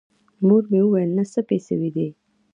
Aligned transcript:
مور 0.45 0.63
مې 0.71 0.79
وويل 0.83 1.11
نه 1.17 1.23
څه 1.31 1.39
پې 1.47 1.57
سوي 1.67 1.89
دي. 1.95 2.07